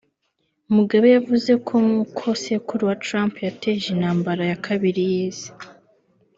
Mugabe 0.75 1.07
yavuze 1.15 1.51
ko 1.67 1.73
nk’uko 1.85 2.23
sekuru 2.43 2.81
wa 2.89 2.95
Trump 3.05 3.33
(Hitler) 3.35 3.47
yateje 3.49 3.85
intambara 3.95 4.43
ya 4.51 4.57
kabiri 4.65 5.01
y’Isi 5.11 5.49